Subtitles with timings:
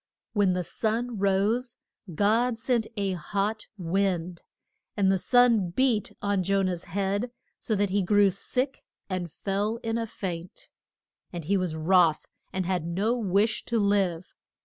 [0.33, 1.77] When the sun rose
[2.15, 4.41] God sent a hot wind,
[4.97, 9.77] and the sun beat on Jo nah's head so that he grew sick and fell
[9.83, 10.69] in a faint.
[11.31, 14.33] And he was wroth, and had no wish to live.